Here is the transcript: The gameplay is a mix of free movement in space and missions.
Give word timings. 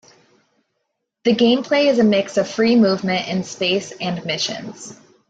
The 1.25 1.35
gameplay 1.35 1.85
is 1.85 1.99
a 1.99 2.03
mix 2.03 2.37
of 2.37 2.49
free 2.49 2.75
movement 2.75 3.27
in 3.27 3.43
space 3.43 3.91
and 3.91 4.25
missions. 4.25 4.99